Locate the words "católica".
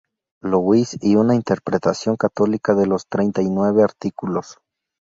2.15-2.73